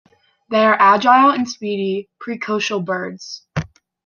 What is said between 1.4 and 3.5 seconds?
speedy precocial birds.